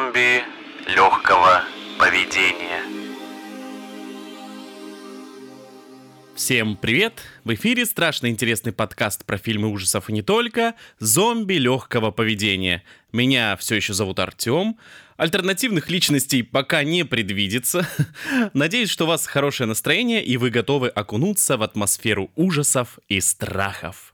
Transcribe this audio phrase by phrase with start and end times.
[0.00, 0.42] Зомби
[0.86, 1.62] легкого
[1.98, 2.82] поведения.
[6.34, 7.20] Всем привет!
[7.44, 12.82] В эфире страшно интересный подкаст про фильмы ужасов и не только «Зомби легкого поведения».
[13.12, 14.78] Меня все еще зовут Артем.
[15.18, 17.86] Альтернативных личностей пока не предвидится.
[18.54, 24.09] Надеюсь, что у вас хорошее настроение и вы готовы окунуться в атмосферу ужасов и страхов.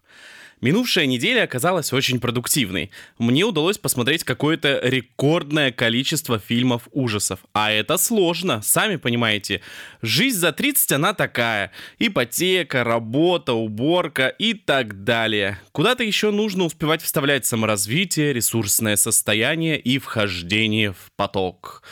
[0.63, 2.91] Минувшая неделя оказалась очень продуктивной.
[3.19, 7.41] Мне удалось посмотреть какое-то рекордное количество фильмов ужасов.
[7.53, 9.61] А это сложно, сами понимаете.
[10.01, 11.73] Жизнь за 30 она такая.
[11.99, 15.61] Ипотека, работа, уборка и так далее.
[15.73, 21.83] Куда-то еще нужно успевать вставлять саморазвитие, ресурсное состояние и вхождение в поток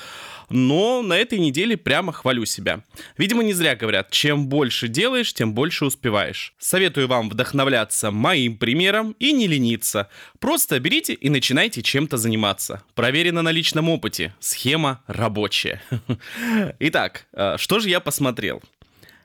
[0.50, 2.82] но на этой неделе прямо хвалю себя.
[3.18, 6.54] Видимо, не зря говорят, чем больше делаешь, тем больше успеваешь.
[6.58, 10.08] Советую вам вдохновляться моим примером и не лениться.
[10.38, 12.82] Просто берите и начинайте чем-то заниматься.
[12.94, 14.34] Проверено на личном опыте.
[14.40, 15.82] Схема рабочая.
[16.78, 18.62] Итак, э, что же я посмотрел?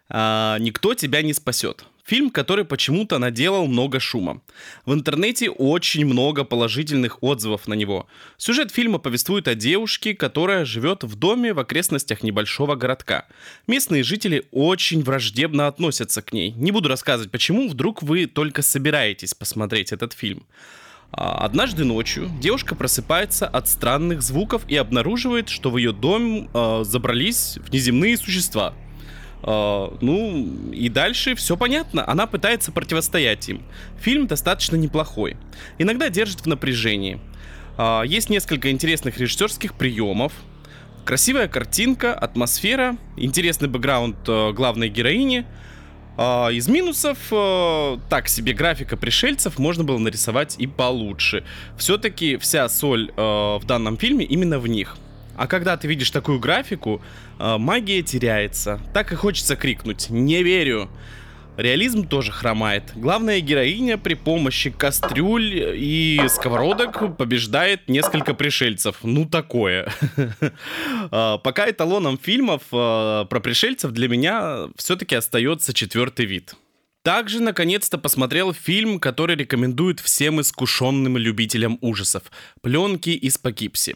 [0.09, 1.86] А, Никто тебя не спасет.
[2.10, 4.42] Фильм, который почему-то наделал много шума.
[4.84, 8.08] В интернете очень много положительных отзывов на него.
[8.36, 13.28] Сюжет фильма повествует о девушке, которая живет в доме в окрестностях небольшого городка.
[13.68, 16.50] Местные жители очень враждебно относятся к ней.
[16.50, 20.48] Не буду рассказывать почему, вдруг вы только собираетесь посмотреть этот фильм.
[21.12, 26.84] А, однажды ночью девушка просыпается от странных звуков и обнаруживает, что в ее дом э,
[26.86, 28.73] забрались внеземные существа–
[29.44, 32.04] ну, и дальше все понятно.
[32.08, 33.64] Она пытается противостоять им.
[34.00, 35.38] Фильм достаточно неплохой.
[35.78, 37.20] Иногда держит в напряжении.
[37.77, 40.33] Uh, есть несколько интересных режиссерских приемов.
[41.05, 45.45] Красивая картинка, атмосфера, интересный бэкграунд uh, главной героини.
[46.17, 47.17] Из минусов,
[48.10, 51.45] так себе графика пришельцев можно было нарисовать и получше.
[51.77, 54.98] Все-таки вся соль в данном фильме именно в них.
[55.39, 57.02] А когда ты видишь такую графику,
[57.39, 58.82] э, магия теряется.
[58.94, 60.89] Так и хочется крикнуть «Не верю!»
[61.55, 62.92] Реализм тоже хромает.
[62.94, 68.98] Главная героиня при помощи кастрюль и сковородок побеждает несколько пришельцев.
[69.04, 69.89] Ну такое.
[71.10, 76.56] А, пока эталоном фильмов э, про пришельцев для меня все-таки остается четвертый вид.
[77.02, 82.23] Также, наконец-то, посмотрел фильм, который рекомендует всем искушенным любителям ужасов.
[82.61, 83.95] Пленки из Покипси.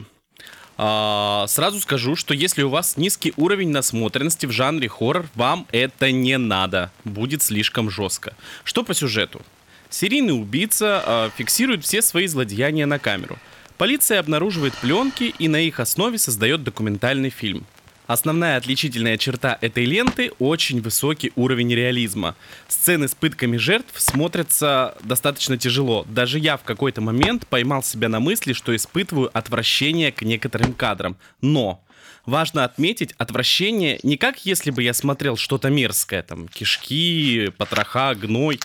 [0.77, 6.11] А, сразу скажу, что если у вас низкий уровень насмотренности в жанре хоррор, вам это
[6.11, 6.91] не надо.
[7.03, 8.33] Будет слишком жестко.
[8.63, 9.41] Что по сюжету?
[9.89, 13.37] Серийный убийца а, фиксирует все свои злодеяния на камеру.
[13.77, 17.65] Полиция обнаруживает пленки и на их основе создает документальный фильм.
[18.05, 22.35] Основная отличительная черта этой ленты— очень высокий уровень реализма.
[22.67, 26.05] Сцены с пытками жертв смотрятся достаточно тяжело.
[26.09, 31.15] Даже я в какой-то момент поймал себя на мысли, что испытываю отвращение к некоторым кадрам.
[31.39, 31.81] Но
[32.25, 38.59] важно отметить отвращение не как если бы я смотрел что-то мерзкое, там, кишки, потроха, гной.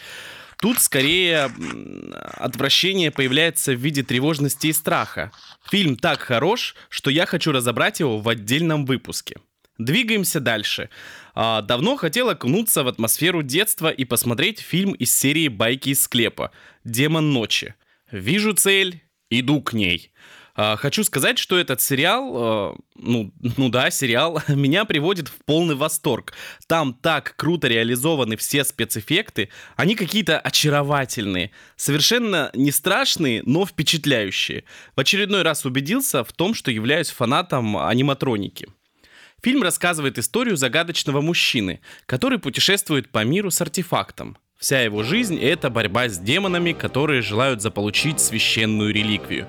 [0.60, 1.50] Тут скорее
[2.36, 5.30] отвращение появляется в виде тревожности и страха.
[5.70, 9.36] Фильм так хорош, что я хочу разобрать его в отдельном выпуске.
[9.78, 10.90] Двигаемся дальше.
[11.34, 16.50] А, давно хотел окунуться в атмосферу детства и посмотреть фильм из серии «Байки из склепа»
[16.82, 17.76] «Демон ночи».
[18.10, 20.10] Вижу цель, иду к ней.
[20.60, 25.76] А, хочу сказать, что этот сериал, а, ну, ну да, сериал, меня приводит в полный
[25.76, 26.32] восторг.
[26.66, 34.64] Там так круто реализованы все спецэффекты, они какие-то очаровательные, совершенно не страшные, но впечатляющие.
[34.96, 38.66] В очередной раз убедился в том, что являюсь фанатом аниматроники.
[39.40, 44.36] Фильм рассказывает историю загадочного мужчины, который путешествует по миру с артефактом.
[44.58, 49.46] Вся его жизнь— это борьба с демонами, которые желают заполучить священную реликвию.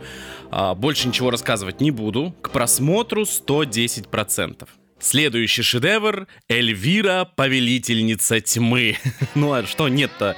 [0.52, 2.36] А, больше ничего рассказывать не буду.
[2.42, 4.68] К просмотру 110%.
[5.02, 8.98] Следующий шедевр— Эльвира, повелительница тьмы.
[9.36, 10.36] ну а что нет-то?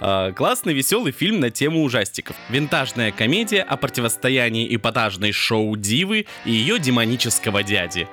[0.00, 2.34] А, классный, веселый фильм на тему ужастиков.
[2.48, 8.08] Винтажная комедия о противостоянии эпатажной шоу-дивы и ее демонического дяди.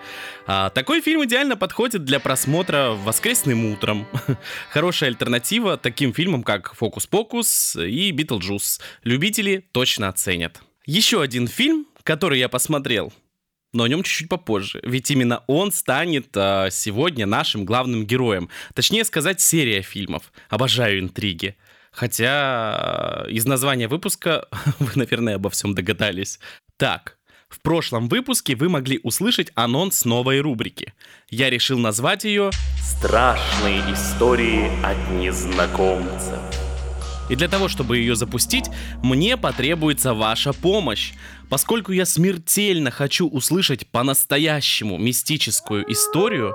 [0.48, 4.06] А, такой фильм идеально подходит для просмотра воскресным утром.
[4.72, 8.82] Хорошая альтернатива таким фильмам, как «Фокус-покус» и «Битлджус».
[9.04, 10.62] Любители точно оценят.
[10.86, 13.12] Еще один фильм, который я посмотрел,
[13.74, 14.80] но о нем чуть-чуть попозже.
[14.84, 18.50] Ведь именно он станет э, сегодня нашим главным героем.
[18.74, 20.32] Точнее сказать, серия фильмов.
[20.50, 21.56] Обожаю интриги.
[21.92, 24.48] Хотя э, из названия выпуска
[24.80, 26.40] вы, наверное, обо всем догадались.
[26.78, 27.18] Так,
[27.50, 30.94] в прошлом выпуске вы могли услышать анонс новой рубрики.
[31.30, 32.52] Я решил назвать ее
[32.82, 36.65] «Страшные истории от незнакомцев».
[37.30, 38.66] И для того, чтобы ее запустить,
[39.02, 41.14] мне потребуется ваша помощь.
[41.50, 46.54] Поскольку я смертельно хочу услышать по-настоящему мистическую историю,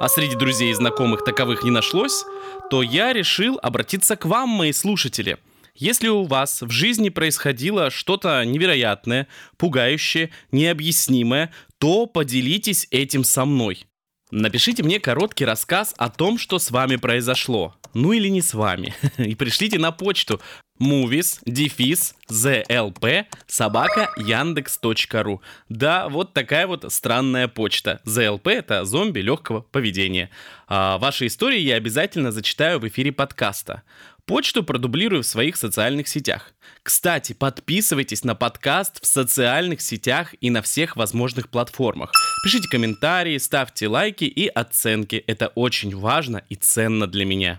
[0.00, 2.24] а среди друзей и знакомых таковых не нашлось,
[2.70, 5.38] то я решил обратиться к вам, мои слушатели.
[5.74, 13.86] Если у вас в жизни происходило что-то невероятное, пугающее, необъяснимое, то поделитесь этим со мной.
[14.30, 17.74] Напишите мне короткий рассказ о том, что с вами произошло.
[17.94, 18.94] Ну или не с вами.
[19.16, 20.40] И пришлите на почту
[20.78, 25.40] movies, дефис, zlp, собака, яндекс.ру.
[25.70, 28.00] Да, вот такая вот странная почта.
[28.04, 30.30] zlp— это зомби легкого поведения.
[30.66, 33.82] А ваши истории я обязательно зачитаю в эфире подкаста.
[34.28, 36.52] Почту продублирую в своих социальных сетях.
[36.82, 42.12] Кстати, подписывайтесь на подкаст в социальных сетях и на всех возможных платформах.
[42.44, 45.16] Пишите комментарии, ставьте лайки и оценки.
[45.16, 47.58] Это очень важно и ценно для меня.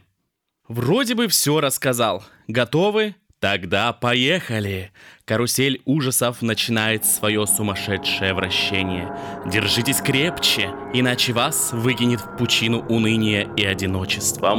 [0.67, 2.23] Вроде бы все рассказал.
[2.47, 3.15] Готовы?
[3.39, 4.91] Тогда поехали!
[5.25, 9.11] Карусель ужасов начинает свое сумасшедшее вращение.
[9.47, 14.53] Держитесь крепче, иначе вас выкинет в пучину уныния и одиночества.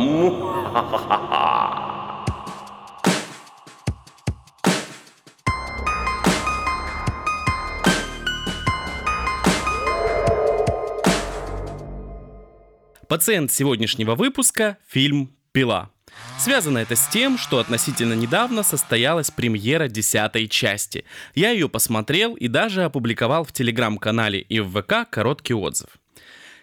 [13.11, 15.91] Пациент сегодняшнего выпуска– фильм «Пила».
[16.39, 21.05] Связано это с тем, что относительно недавно состоялась премьера десятой части.
[21.35, 25.89] Я ее посмотрел и даже опубликовал в телеграм-канале и в ВК короткий отзыв.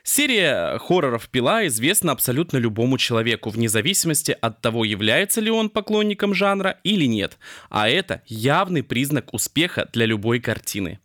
[0.03, 6.33] Серия хорроров «Пила» известна абсолютно любому человеку, вне зависимости от того, является ли он поклонником
[6.33, 7.37] жанра или нет.
[7.69, 11.01] А это явный признак успеха для любой картины.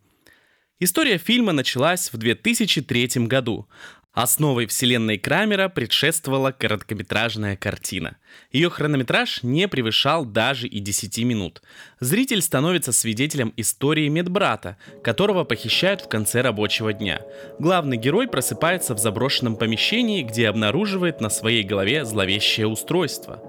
[0.79, 3.67] История фильма началась в 2003 году.
[4.13, 8.17] Основой вселенной Крамера предшествовала короткометражная картина.
[8.51, 11.63] Ее хронометраж не превышал даже и 10 минут.
[11.99, 17.21] Зритель становится свидетелем истории медбрата, которого похищают в конце рабочего дня.
[17.57, 23.41] Главный герой просыпается в заброшенном помещении, где обнаруживает на своей голове зловещее устройство.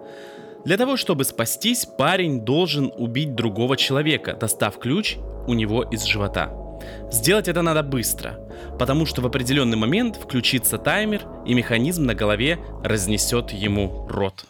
[0.65, 6.64] Для того, чтобы спастись, парень должен убить другого человека, достав ключ у него из живота.
[7.11, 8.39] Сделать это надо быстро,
[8.79, 14.47] потому что в определенный момент включится таймер и механизм на голове разнесет ему рот.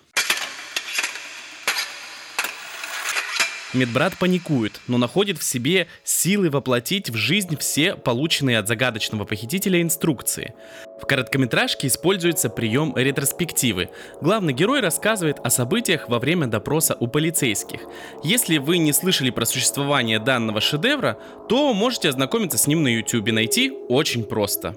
[3.74, 9.82] Медбрат паникует, но находит в себе силы воплотить в жизнь все полученные от загадочного похитителя
[9.82, 10.54] инструкции.
[11.02, 13.90] В короткометражке используется прием ретроспективы.
[14.20, 17.80] Главный герой рассказывает о событиях во время допроса у полицейских.
[18.22, 21.18] Если вы не слышали про существование данного шедевра,
[21.48, 23.32] то можете ознакомиться с ним на YouTube.
[23.32, 24.76] Найти очень просто.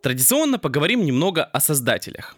[0.00, 2.34] Традиционно поговорим немного о создателях.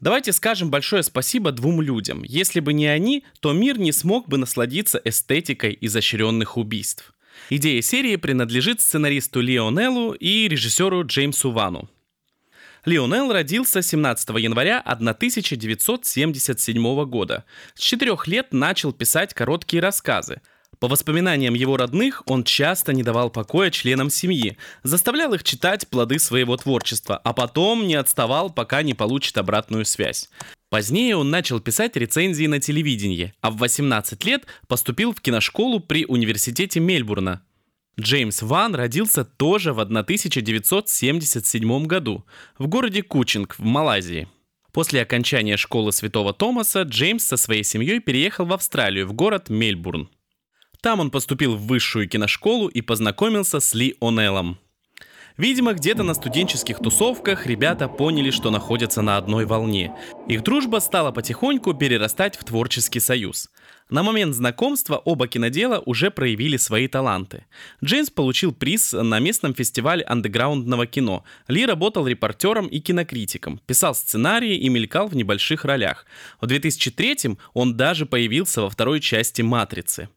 [0.00, 2.22] Давайте скажем большое спасибо двум людям.
[2.22, 7.14] Если бы не они, то мир не смог бы насладиться эстетикой изощренных убийств.
[7.48, 11.88] Идея серии принадлежит сценаристу Лионеллу и режиссеру Джеймсу Вану.
[12.84, 17.44] Лионел родился 17 января 1977 года.
[17.74, 20.40] С четырех лет начал писать короткие рассказы–
[20.78, 26.18] по воспоминаниям его родных, он часто не давал покоя членам семьи, заставлял их читать плоды
[26.18, 30.28] своего творчества, а потом не отставал, пока не получит обратную связь.
[30.68, 36.04] Позднее он начал писать рецензии на телевидении, а в 18 лет поступил в киношколу при
[36.04, 37.42] университете Мельбурна.
[37.98, 42.26] Джеймс Ван родился тоже в 1977 году
[42.58, 44.28] в городе Кучинг в Малайзии.
[44.72, 50.10] После окончания школы Святого Томаса Джеймс со своей семьей переехал в Австралию, в город Мельбурн.
[50.86, 54.54] Там он поступил в высшую киношколу и познакомился с Ли О'Неллом.
[55.36, 59.92] Видимо, где-то на студенческих тусовках ребята поняли, что находятся на одной волне.
[60.28, 63.50] Их дружба стала потихоньку перерастать в творческий союз.
[63.90, 67.46] На момент знакомства оба кинодела уже проявили свои таланты.
[67.84, 71.24] Джеймс получил приз на местном фестивале андеграундного кино.
[71.48, 76.06] Ли работал репортером и кинокритиком, писал сценарии и мелькал в небольших ролях.
[76.40, 80.08] В 2003 он даже появился во второй части «Матрицы».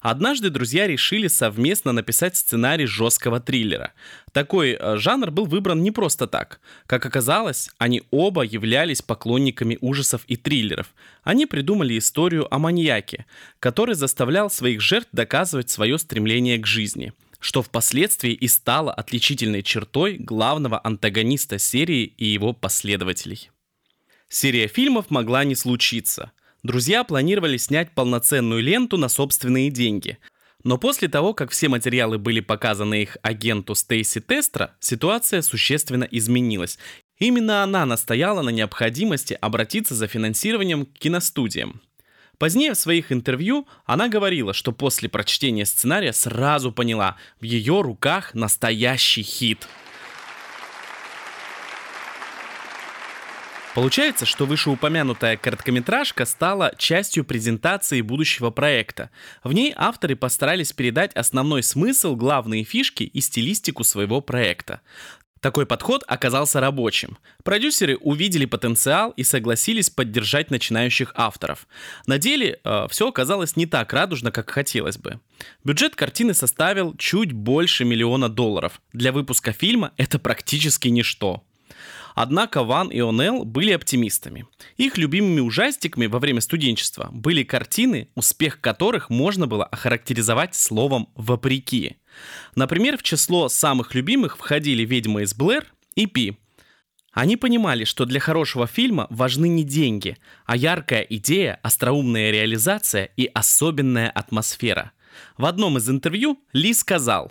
[0.00, 3.92] Однажды друзья решили совместно написать сценарий жесткого триллера.
[4.32, 6.60] Такой э, жанр был выбран не просто так.
[6.86, 10.94] Как оказалось, они оба являлись поклонниками ужасов и триллеров.
[11.24, 13.26] Они придумали историю о маньяке,
[13.58, 20.16] который заставлял своих жертв доказывать свое стремление к жизни что впоследствии и стало отличительной чертой
[20.16, 23.52] главного антагониста серии и его последователей.
[24.28, 30.18] Серия фильмов могла не случиться– друзья планировали снять полноценную ленту на собственные деньги.
[30.64, 36.78] Но после того, как все материалы были показаны их агенту Стейси Тестра, ситуация существенно изменилась.
[37.18, 41.80] Именно она настояла на необходимости обратиться за финансированием к киностудиям.
[42.38, 48.34] Позднее в своих интервью она говорила, что после прочтения сценария сразу поняла, в ее руках
[48.34, 49.66] настоящий хит–
[53.74, 59.10] Получается, что вышеупомянутая короткометражка стала частью презентации будущего проекта.
[59.44, 64.80] В ней авторы постарались передать основной смысл, главные фишки и стилистику своего проекта.
[65.40, 67.16] Такой подход оказался рабочим.
[67.44, 71.68] Продюсеры увидели потенциал и согласились поддержать начинающих авторов.
[72.06, 75.20] На деле э, все оказалось не так радужно, как хотелось бы.
[75.62, 78.80] Бюджет картины составил чуть больше миллиона долларов.
[78.92, 81.44] Для выпуска фильма это практически ничто.
[82.20, 84.44] Однако Ван и Онел были оптимистами.
[84.76, 91.98] Их любимыми ужастиками во время студенчества были картины, успех которых можно было охарактеризовать словом «вопреки».
[92.56, 96.36] Например, в число самых любимых входили «Ведьма из Блэр» и «Пи»,
[97.12, 103.26] они понимали, что для хорошего фильма важны не деньги, а яркая идея, остроумная реализация и
[103.26, 104.90] особенная атмосфера.
[105.36, 107.30] В одном из интервью Ли сказал,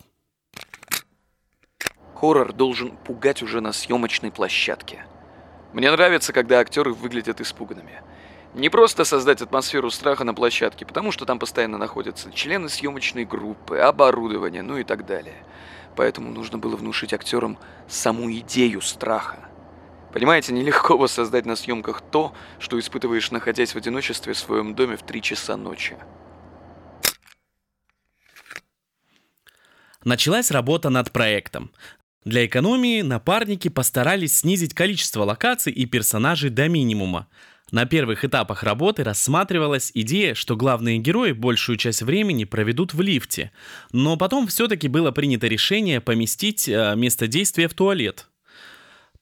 [2.20, 5.06] Хоррор должен пугать уже на съемочной площадке.
[5.72, 8.02] Мне нравится, когда актеры выглядят испуганными.
[8.56, 13.78] Не просто создать атмосферу страха на площадке, потому что там постоянно находятся члены съемочной группы,
[13.78, 15.44] оборудование, ну и так далее.
[15.96, 19.38] Поэтому нужно было внушить актерам саму идею страха.
[20.12, 25.04] Понимаете, нелегко воссоздать на съемках то, что испытываешь, находясь в одиночестве в своем доме в
[25.04, 25.96] 3 часа ночи.
[30.08, 31.70] Началась работа над проектом.
[32.28, 37.30] Для экономии напарники постарались снизить количество локаций и персонажей до минимума.
[37.72, 43.52] На первых этапах работы рассматривалась идея, что главные герои большую часть времени проведут в лифте,
[43.94, 48.28] но потом все-таки было принято решение поместить э, место действия в туалет.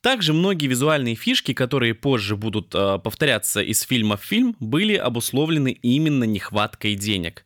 [0.02, 5.74] Также многие визуальные фишки, которые позже будут э, повторяться из фильма в фильм, были обусловлены
[5.74, 7.46] именно нехваткой денег.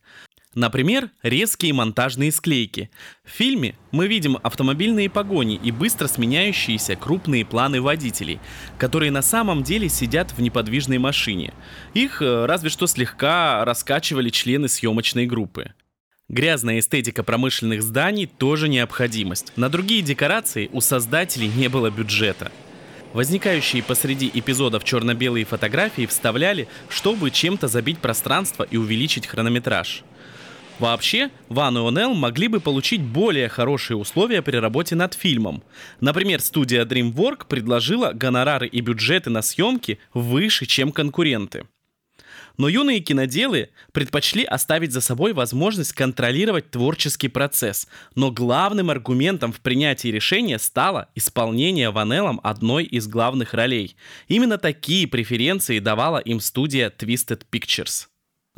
[0.54, 2.90] Например, резкие монтажные склейки.
[3.24, 8.40] В фильме мы видим автомобильные погони и быстро сменяющиеся крупные планы водителей,
[8.76, 11.54] которые на самом деле сидят в неподвижной машине.
[11.94, 15.72] Их э, разве что слегка раскачивали члены съемочной группы.
[16.28, 19.52] Грязная эстетика промышленных зданий тоже необходимость.
[19.54, 22.50] На другие декорации у создателей не было бюджета.
[23.12, 30.04] Возникающие посреди эпизодов черно-белые фотографии вставляли, чтобы чем-то забить пространство и увеличить хронометраж.
[30.80, 35.62] Вообще, Ван и Онел могли бы получить более хорошие условия при работе над фильмом.
[36.00, 41.66] Например, студия DreamWorks предложила гонорары и бюджеты на съемки выше, чем конкуренты.
[42.56, 47.86] Но юные киноделы предпочли оставить за собой возможность контролировать творческий процесс.
[48.14, 53.96] Но главным аргументом в принятии решения стало исполнение Ванеллом одной из главных ролей.
[54.28, 58.09] Именно такие преференции давала им студия Twisted Pictures.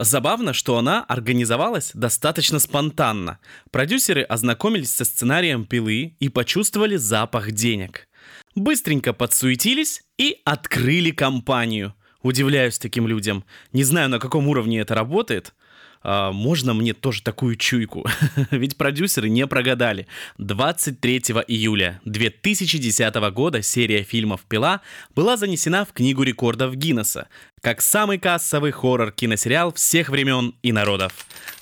[0.05, 3.39] Забавно, что она организовалась достаточно спонтанно.
[3.71, 8.09] Продюсеры ознакомились со сценарием «Пилы» и почувствовали запах денег.
[8.57, 11.95] Быстренько подсуетились и открыли компанию.
[12.21, 13.45] Удивляюсь таким людям.
[13.73, 15.55] Не знаю, на каком уровне это работает,
[16.03, 18.07] а, можно мне тоже такую чуйку?
[18.51, 20.07] Ведь продюсеры не прогадали.
[20.39, 21.19] 23
[21.49, 24.81] июля 2010 года серия фильмов «Пила»
[25.15, 27.29] была занесена в Книгу рекордов Гиннесса
[27.63, 31.13] как самый кассовый хоррор-киносериал всех времен и народов.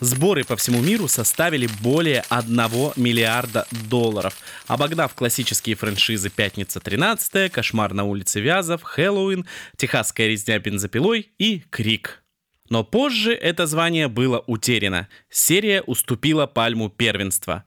[0.01, 2.57] Сборы по всему миру составили более 1
[2.97, 4.35] миллиарда долларов,
[4.67, 9.45] обогнав классические франшизы «Пятница 13», «Кошмар на улице Вязов», «Хэллоуин»,
[9.77, 12.23] «Техасская резня бензопилой» и «Крик».
[12.71, 15.09] Но позже это звание было утеряно.
[15.29, 17.65] Серия уступила пальму первенства.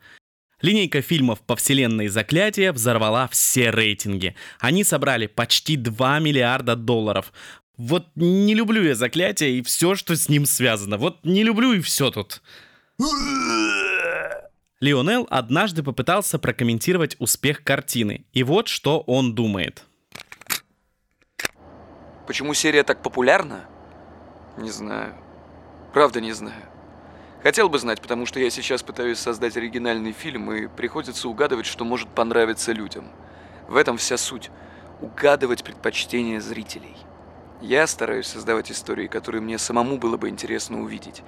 [0.61, 4.33] Линейка фильмов по вселенной «Заклятие» взорвала все рейтинги.
[4.59, 7.33] Они собрали почти 2 миллиарда долларов.
[7.75, 10.97] Вот не люблю я «Заклятие» и все, что с ним связано.
[10.97, 12.41] Вот не люблю и все тут.
[14.79, 18.25] Лионел однажды попытался прокомментировать успех картины.
[18.31, 19.83] И вот что он думает.
[22.25, 23.67] Почему серия так популярна?
[24.57, 25.13] Не знаю.
[25.93, 26.63] Правда не знаю.
[27.41, 31.83] Хотел бы знать, потому что я сейчас пытаюсь создать оригинальный фильм, и приходится угадывать, что
[31.83, 33.05] может понравиться людям.
[33.67, 34.49] В этом вся суть.
[35.01, 36.95] Угадывать предпочтения зрителей.
[37.61, 41.23] Я стараюсь создавать истории, которые мне самому было бы интересно увидеть.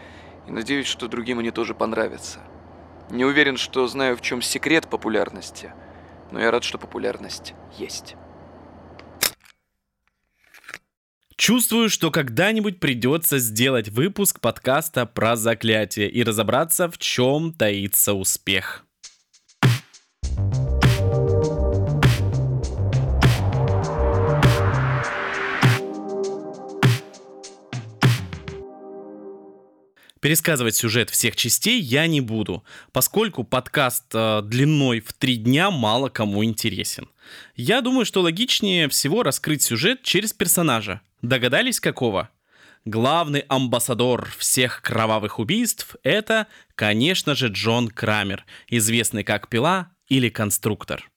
[0.48, 2.40] И надеюсь, что другим они тоже понравятся.
[3.10, 5.74] Не уверен, что знаю, в чем секрет популярности,
[6.32, 8.16] но я рад, что популярность есть.
[11.38, 18.86] Чувствую, что когда-нибудь придется сделать выпуск подкаста про заклятие и разобраться, в чем таится успех.
[30.22, 32.64] Пересказывать сюжет всех частей я не буду,
[32.94, 37.10] поскольку подкаст э, длиной в три дня мало кому интересен.
[37.56, 41.02] Я думаю, что логичнее всего раскрыть сюжет через персонажа.
[41.26, 42.30] Догадались какого?
[42.86, 51.10] Главный амбассадор всех кровавых убийств– это, конечно же, Джон Крамер, известный как Пила или Конструктор.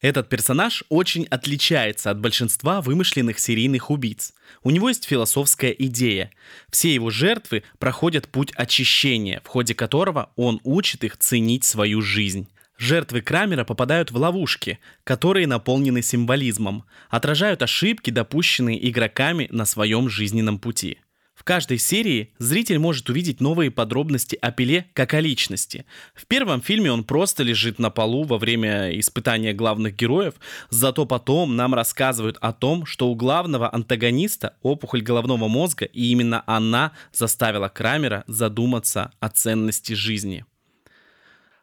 [0.00, 4.32] Этот персонаж очень отличается от большинства вымышленных серийных убийц.
[4.62, 6.30] У него есть философская идея.
[6.70, 12.48] Все его жертвы проходят путь очищения, в ходе которого он учит их ценить свою жизнь.
[12.78, 20.58] Жертвы Крамера попадают в ловушки, которые наполнены символизмом, отражают ошибки, допущенные игроками на своем жизненном
[20.58, 20.98] пути–
[21.42, 25.86] в каждой серии зритель может увидеть новые подробности о Пеле как о личности.
[26.14, 30.34] В первом фильме он просто лежит на полу во время испытания главных героев,
[30.70, 36.44] зато потом нам рассказывают о том, что у главного антагониста опухоль головного мозга, и именно
[36.46, 40.44] она заставила Крамера задуматься о ценности жизни.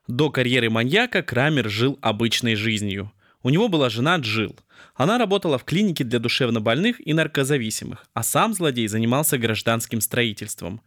[0.09, 3.13] До карьеры маньяка Крамер жил обычной жизнью.
[3.41, 4.57] У него была жена Джилл–
[4.95, 10.81] она работала в клинике для душевнобольных и наркозависимых, а сам злодей занимался гражданским строительством.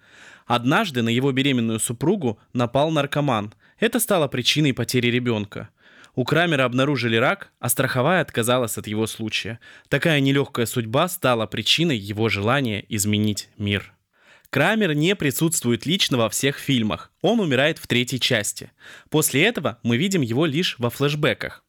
[0.47, 3.55] Однажды на его беременную супругу напал наркоман.
[3.79, 5.71] Это стало причиной потери ребенка.
[6.15, 9.61] У Крамера обнаружили рак, а страховая отказалась от его случая.
[9.89, 13.95] Такая нелегкая судьба стала причиной его желания изменить мир.
[14.53, 17.11] Крамер не присутствует лично во всех фильмах.
[17.23, 18.71] Он умирает в третьей части.
[19.09, 21.65] После этого мы видим его лишь во флэшбэках.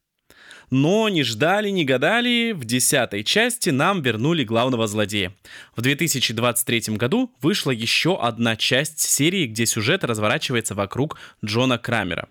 [0.68, 5.34] Но не ждали, не гадали, в десятой части нам вернули главного злодея.
[5.74, 12.28] В 2023 году вышла еще одна часть серии, где сюжет разворачивается вокруг Джона Крамера.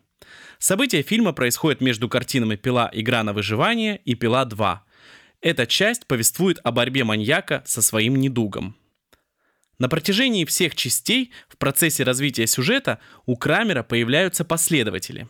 [0.60, 2.92] События фильма происходят между картинами «Пила.
[2.94, 4.78] Игра на выживание» и «Пила 2».
[5.42, 8.76] Эта часть повествует о борьбе маньяка со своим недугом.
[9.80, 15.28] На протяжении всех частей в процессе развития сюжета у Крамера появляются последователи.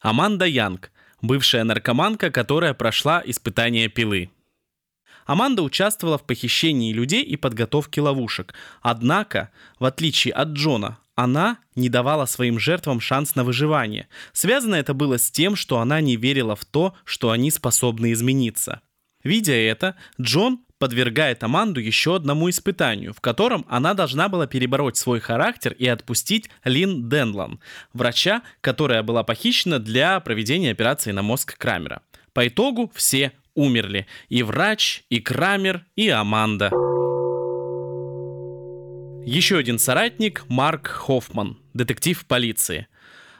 [0.00, 4.30] Аманда Янг, бывшая наркоманка, которая прошла испытание пилы.
[5.24, 8.54] Аманда участвовала в похищении людей и подготовке ловушек.
[8.80, 14.06] Однако, в отличие от Джона, она не давала своим жертвам шанс на выживание.
[14.32, 18.82] Связано это было с тем, что она не верила в то, что они способны измениться.
[19.24, 25.20] Видя это, Джон подвергает Аманду еще одному испытанию, в котором она должна была перебороть свой
[25.20, 27.60] характер и отпустить Лин Денлан,
[27.92, 32.02] врача, которая была похищена для проведения операции на мозг Крамера.
[32.32, 34.06] По итогу все умерли.
[34.28, 36.70] И врач, и Крамер, и Аманда.
[39.24, 42.86] Еще один соратник Марк Хоффман, детектив полиции–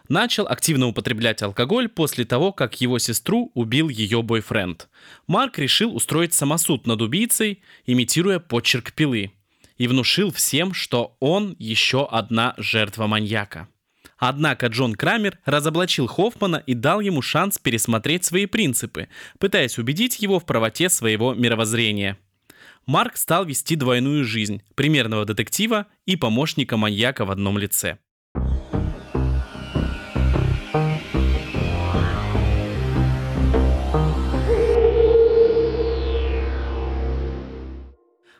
[0.09, 4.89] начал активно употреблять алкоголь после того, как его сестру убил ее бойфренд.
[5.27, 9.33] Марк решил устроить самосуд над убийцей, имитируя почерк пилы,
[9.79, 13.69] и внушил всем, что он еще одна жертва маньяка.
[14.19, 20.41] Однако Джон Крамер разоблачил Хоффмана и дал ему шанс пересмотреть свои принципы, пытаясь убедить его
[20.41, 22.17] в правоте своего мировоззрения.
[22.87, 27.99] Марк стал вести двойную жизнь примерного детектива и помощника маньяка в одном лице.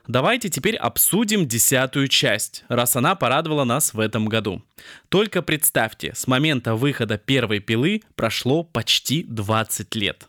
[0.07, 4.63] Давайте теперь обсудим десятую часть, раз она порадовала нас в этом году.
[5.09, 10.29] Только представьте, с момента выхода первой пилы прошло почти 20 лет.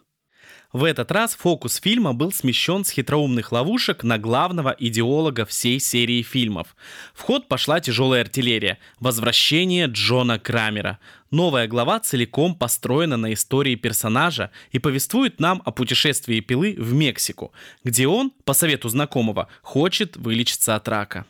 [0.77, 6.21] В этот раз фокус фильма был смещен с хитроумных ловушек на главного идеолога всей серии
[6.21, 6.75] фильмов.
[7.15, 10.99] В ход пошла тяжелая артиллерия– возвращение Джона Крамера.
[11.31, 17.53] Новая глава целиком построена на истории персонажа и повествует нам о путешествии Пилы в Мексику,
[17.83, 21.25] где он, по совету знакомого, хочет вылечиться от рака.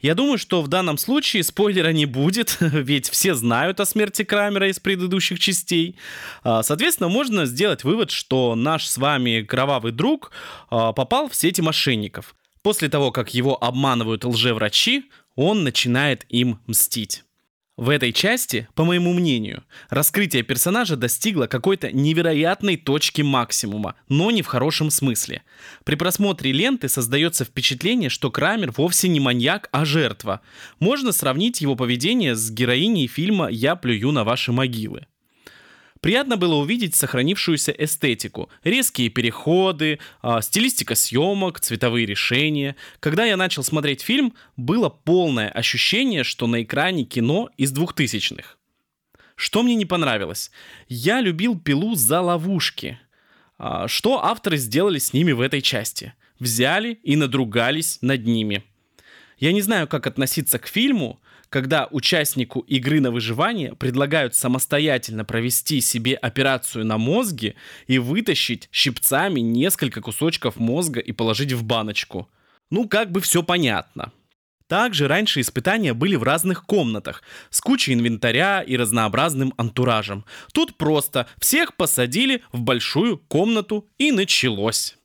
[0.00, 4.68] Я думаю, что в данном случае спойлера не будет, ведь все знают о смерти Крамера
[4.68, 5.96] из предыдущих частей.
[6.42, 10.30] А, соответственно, можно сделать вывод, что наш с вами кровавый друг
[10.70, 12.34] а, попал в сети мошенников.
[12.62, 17.23] После того, как его обманывают лжеврачи, он начинает им мстить.
[17.76, 24.42] В этой части, по моему мнению, раскрытие персонажа достигло какой-то невероятной точки максимума, но не
[24.42, 25.42] в хорошем смысле.
[25.82, 30.40] При просмотре ленты создается впечатление, что Крамер вовсе не маньяк, а жертва.
[30.78, 35.06] Можно сравнить его поведение с героиней фильма «Я плюю на ваши могилы».
[36.04, 42.76] Приятно было увидеть сохранившуюся эстетику, резкие переходы, э, стилистика съемок, цветовые решения.
[43.00, 48.58] Когда я начал смотреть фильм, было полное ощущение, что на экране кино из двухтысячных.
[49.34, 50.50] Что мне не понравилось?
[50.88, 52.98] Я любил пилу за ловушки.
[53.56, 56.12] А, что авторы сделали с ними в этой части?
[56.38, 58.62] Взяли и надругались над ними.
[59.38, 61.18] Я не знаю, как относиться к фильму,
[61.54, 67.54] когда участнику игры на выживание предлагают самостоятельно провести себе операцию на мозге
[67.86, 72.28] и вытащить щипцами несколько кусочков мозга и положить в баночку.
[72.72, 74.10] Ну, как бы все понятно.
[74.66, 80.24] Также раньше испытания были в разных комнатах, с кучей инвентаря и разнообразным антуражем.
[80.52, 84.96] Тут просто всех посадили в большую комнату и началось.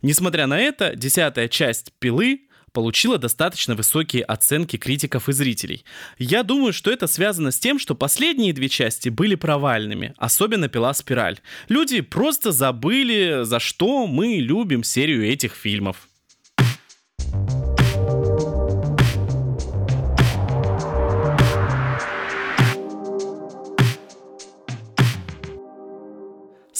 [0.00, 5.84] Несмотря на это, десятая часть «Пилы» получила достаточно высокие оценки критиков и зрителей.
[6.18, 10.94] Я думаю, что это связано с тем, что последние две части были провальными, особенно «Пила
[10.94, 11.40] Спираль».
[11.68, 16.08] Люди просто забыли, за что мы любим серию этих фильмов.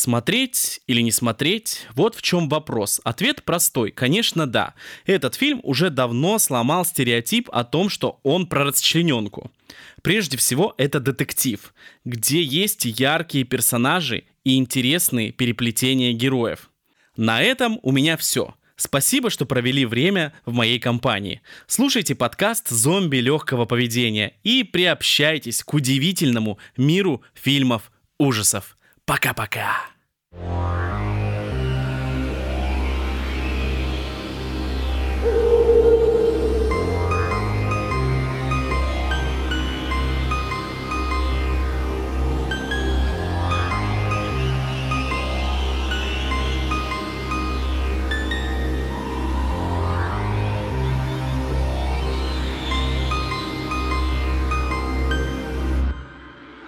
[0.02, 1.86] Смотреть или не смотреть?
[1.94, 3.00] Вот в чем вопрос.
[3.04, 3.92] Ответ простой.
[3.92, 4.74] Конечно, да.
[5.06, 9.52] Этот фильм уже давно сломал стереотип о том, что он про расчлененку.
[10.02, 11.72] Прежде всего, это детектив,
[12.04, 16.68] где есть яркие персонажи и интересные переплетения героев.
[17.16, 18.56] На этом у меня все.
[18.74, 21.42] Спасибо, что провели время в моей компании.
[21.68, 28.76] Слушайте подкаст «Зомби легкого поведения» и приобщайтесь к удивительному миру фильмов ужасов.
[29.04, 29.91] Пока-пока.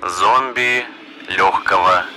[0.08, 0.84] Зомби
[1.28, 2.13] легкого.